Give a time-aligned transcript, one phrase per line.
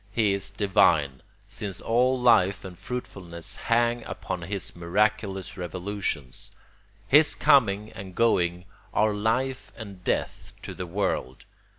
[0.15, 6.49] He is divine, since all life and fruitfulness hang upon his miraculous revolutions.
[7.07, 11.45] His coming and going are life and death to the world.